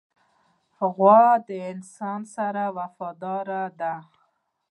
[0.93, 3.95] غوا د انسان سره وفاداره ده.